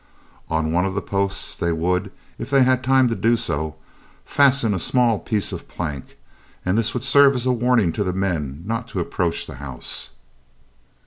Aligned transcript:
On 0.49 0.71
one 0.71 0.83
of 0.83 0.95
the 0.95 1.01
posts 1.03 1.53
they 1.55 1.71
would, 1.71 2.11
if 2.39 2.49
they 2.49 2.63
had 2.63 2.83
time 2.83 3.07
to 3.09 3.15
do 3.15 3.37
so, 3.37 3.75
fasten 4.25 4.73
a 4.73 4.79
small 4.79 5.19
piece 5.19 5.51
of 5.51 5.67
plank, 5.67 6.17
and 6.65 6.75
this 6.75 6.95
would 6.95 7.03
serve 7.03 7.35
as 7.35 7.45
a 7.45 7.51
warning 7.51 7.93
to 7.93 8.03
the 8.03 8.11
men 8.11 8.63
not 8.65 8.87
to 8.87 8.99
approach 8.99 9.45
the 9.45 9.57
house. 9.57 10.13